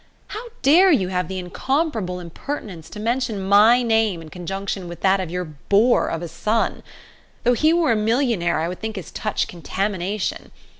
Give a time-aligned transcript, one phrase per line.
[0.29, 5.19] How dare you have the incomparable impertinence to mention my name in conjunction with that
[5.19, 6.81] of your boor of a son.
[7.43, 10.49] Though he were a millionaire I would think his touch contamination.